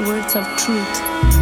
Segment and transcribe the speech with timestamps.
[0.00, 1.37] Words of truth.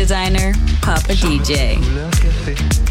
[0.00, 2.89] Designer, Papa DJ.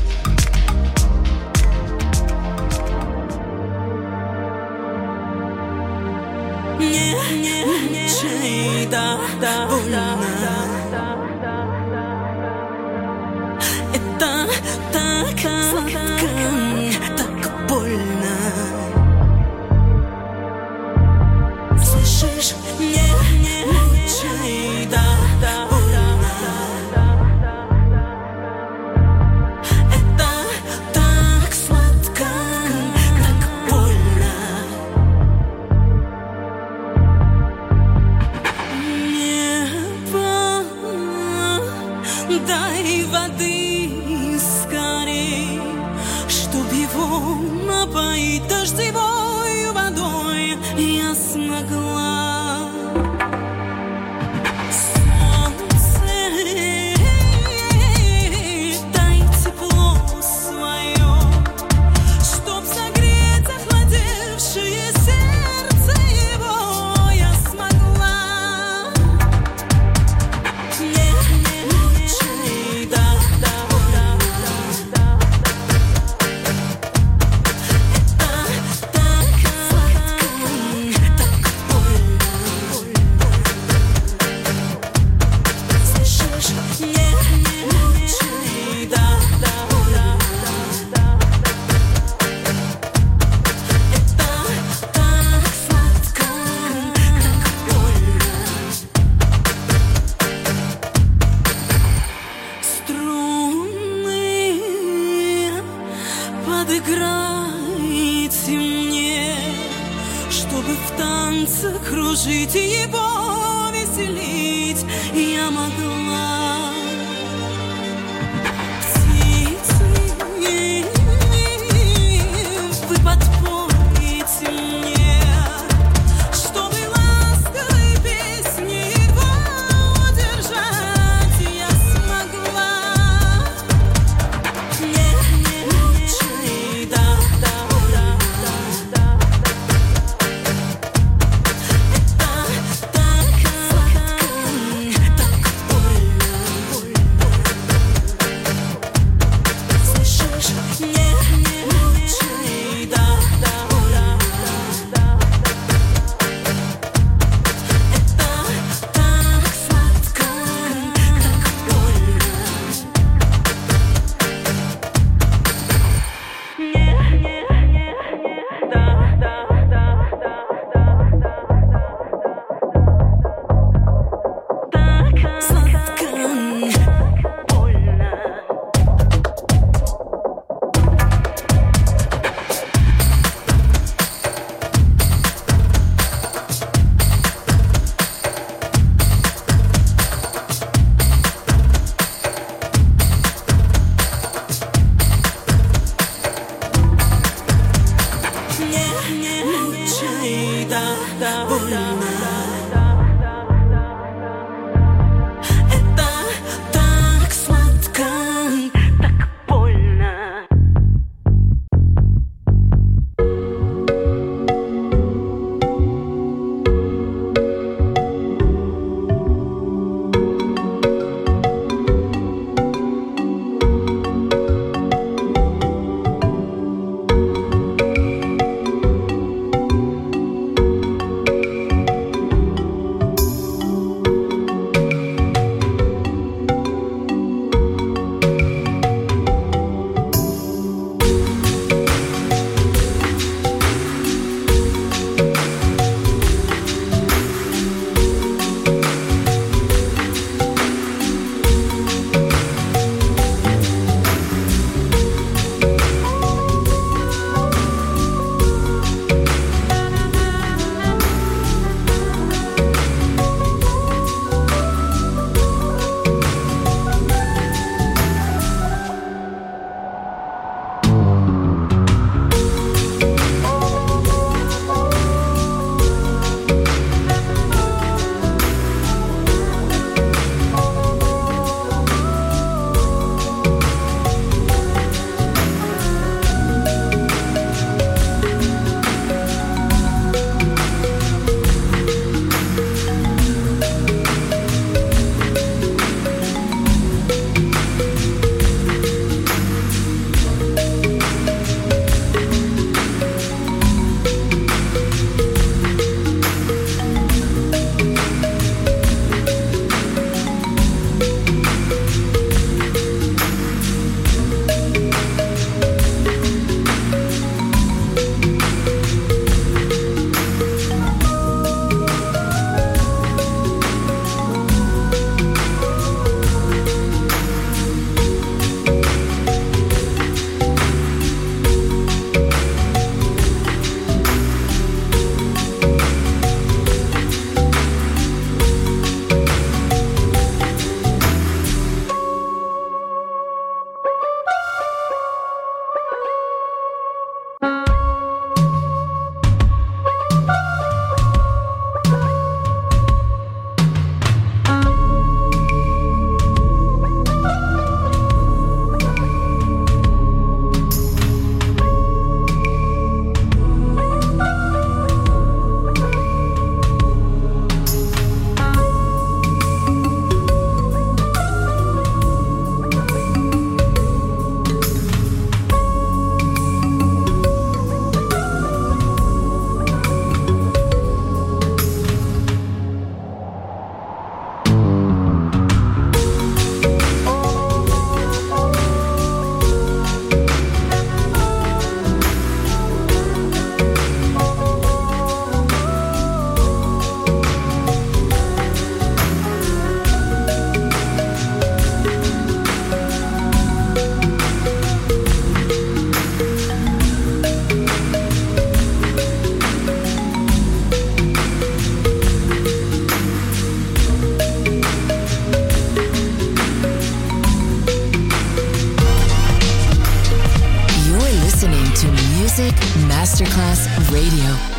[423.29, 424.58] Masterclass Radio.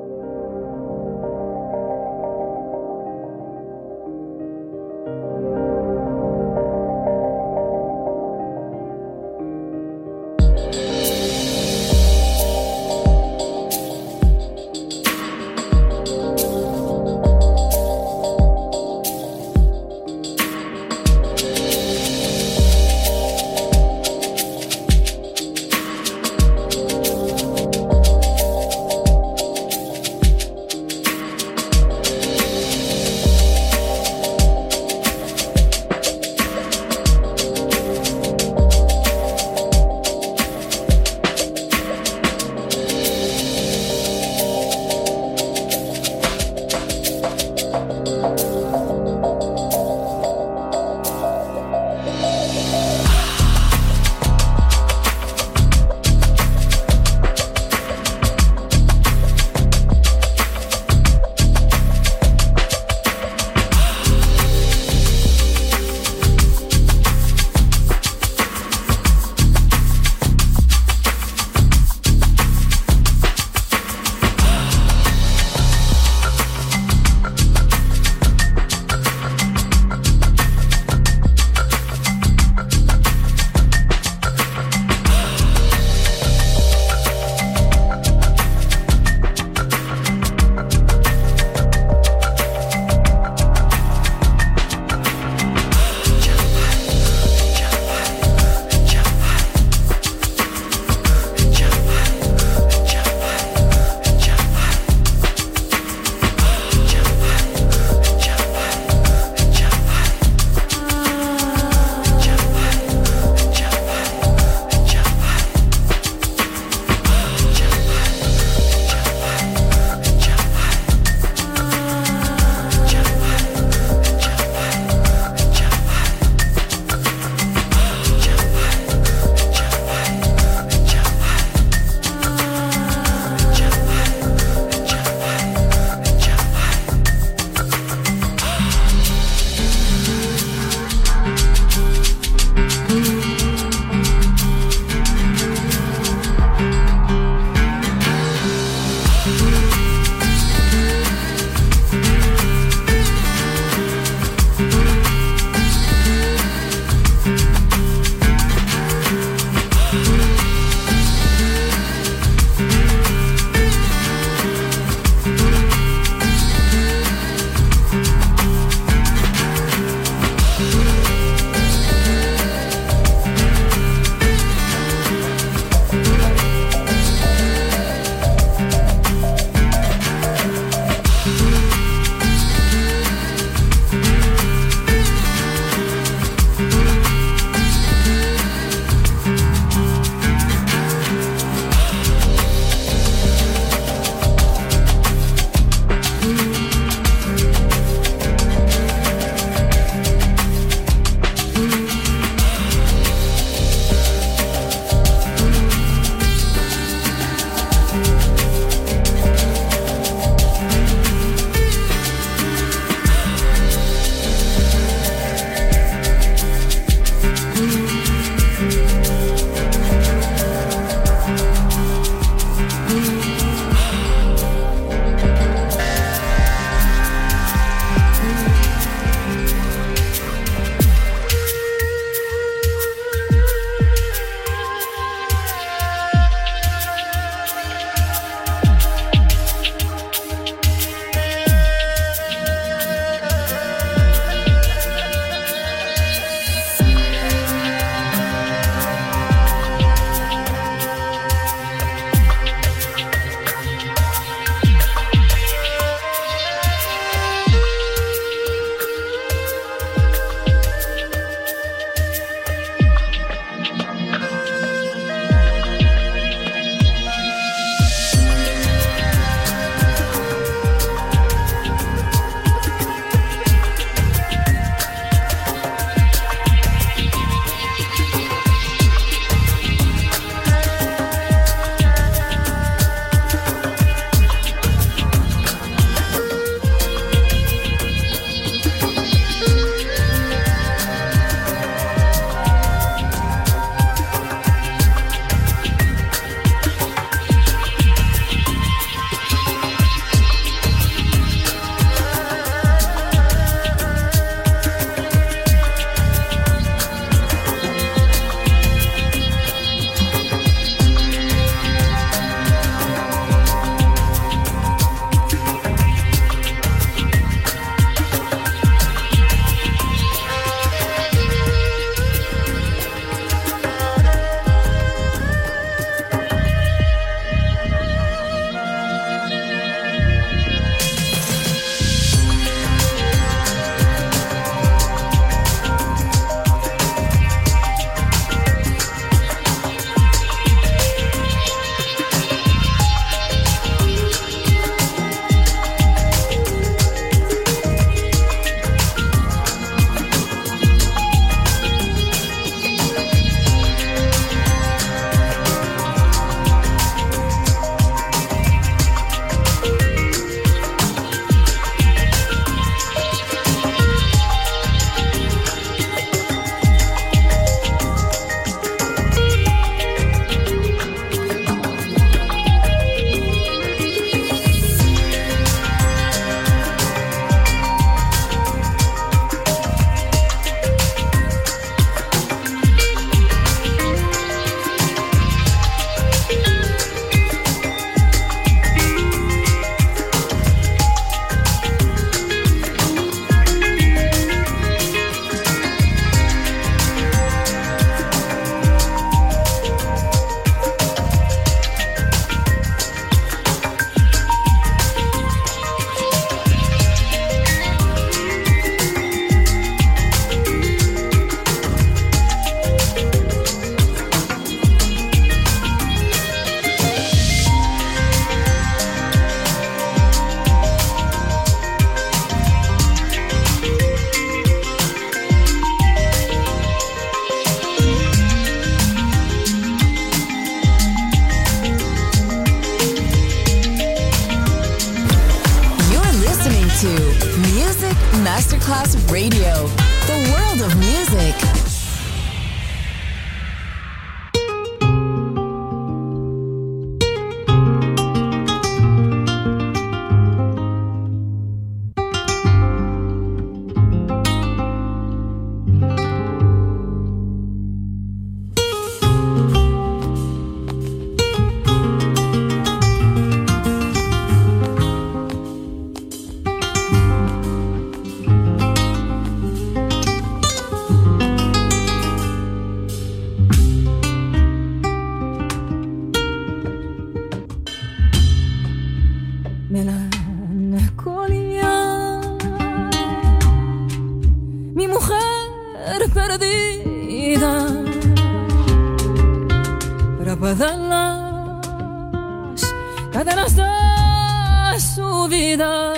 [493.23, 495.93] Cadenas de su vida.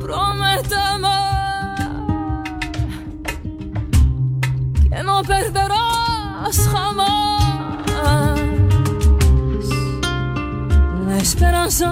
[0.00, 1.18] Prométeme
[4.88, 8.34] que no perderás jamás la
[11.06, 11.90] oh, esperanza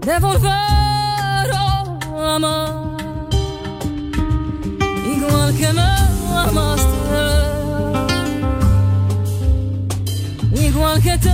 [0.00, 2.83] de volver a amar
[11.04, 11.33] que te